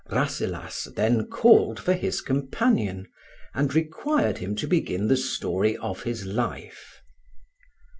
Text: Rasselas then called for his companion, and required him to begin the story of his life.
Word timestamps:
Rasselas 0.09 0.85
then 0.95 1.27
called 1.27 1.79
for 1.79 1.93
his 1.93 2.21
companion, 2.21 3.05
and 3.53 3.71
required 3.75 4.39
him 4.39 4.55
to 4.55 4.65
begin 4.65 5.07
the 5.09 5.15
story 5.15 5.77
of 5.77 6.01
his 6.01 6.25
life. 6.25 7.01